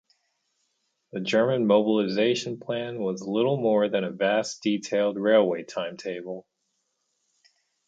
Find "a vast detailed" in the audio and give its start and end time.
4.03-5.17